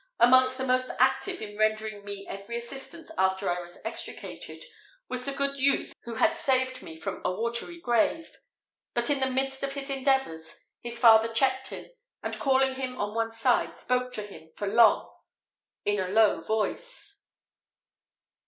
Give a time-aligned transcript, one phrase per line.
[0.19, 4.65] Amongst the most active in rendering me every assistance after I was extricated
[5.07, 8.35] was the good youth who had saved me before from a watery grave;
[8.95, 11.91] but in the midst of his endeavours, his father checked him,
[12.23, 15.07] and calling him on one side, spoke to him for long
[15.85, 17.27] in a low voice.